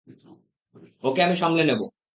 ওকে 1.03 1.19
আমি 1.23 1.35
সামলে 1.35 1.63
নেবো। 1.63 1.85